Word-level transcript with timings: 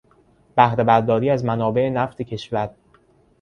بهره 0.55 0.83
برداری 0.83 1.29
از 1.29 1.45
منابع 1.45 1.89
نفت 1.89 2.21
کشور 2.21 2.75